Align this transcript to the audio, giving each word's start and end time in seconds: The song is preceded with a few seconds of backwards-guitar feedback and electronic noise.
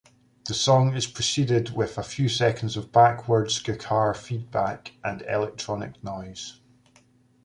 The 0.45 0.55
song 0.55 0.95
is 0.95 1.05
preceded 1.05 1.75
with 1.75 1.95
a 1.95 2.01
few 2.01 2.27
seconds 2.27 2.75
of 2.75 2.91
backwards-guitar 2.91 4.15
feedback 4.15 4.93
and 5.03 5.21
electronic 5.29 6.03
noise. 6.03 6.59